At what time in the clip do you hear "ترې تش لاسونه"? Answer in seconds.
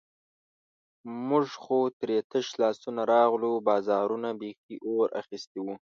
1.99-3.01